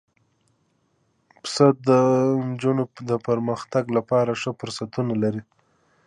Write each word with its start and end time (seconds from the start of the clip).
پسه 1.41 1.65
د 1.87 1.89
نجونو 2.47 2.83
د 3.09 3.11
پرمختګ 3.27 3.83
لپاره 3.97 4.31
ښه 4.41 4.51
فرصتونه 4.59 5.13
لري. 5.23 5.43